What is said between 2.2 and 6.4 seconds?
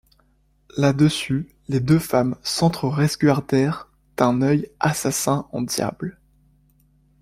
s’entre-resguardèrent d’ung œil assassin en diable.